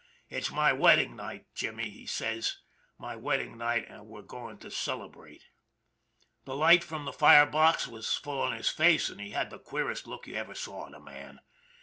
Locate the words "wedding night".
0.73-1.45, 3.15-3.87